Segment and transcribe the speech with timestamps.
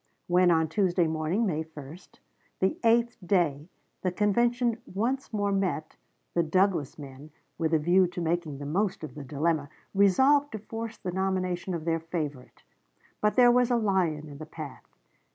[0.25, 1.97] When on Tuesday morning, May 1,
[2.59, 3.69] the eighth day,
[4.01, 5.95] the convention once more met,
[6.33, 10.57] the Douglas men, with a view to making the most of the dilemma, resolved to
[10.57, 12.63] force the nomination of their favorite.
[13.21, 14.87] But there was a lion in the path.